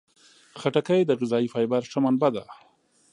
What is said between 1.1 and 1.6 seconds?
غذايي